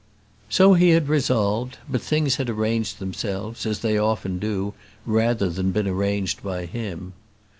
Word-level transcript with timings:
So 0.49 0.73
he 0.73 0.89
had 0.89 1.09
resolved; 1.09 1.77
but 1.87 2.01
things 2.01 2.37
had 2.37 2.49
arranged 2.49 2.97
themselves, 2.97 3.67
as 3.67 3.81
they 3.81 3.99
often 3.99 4.39
do, 4.39 4.73
rather 5.05 5.47
than 5.47 5.69
been 5.71 5.87
arranged 5.87 6.41
by 6.41 6.65
him. 6.65 7.13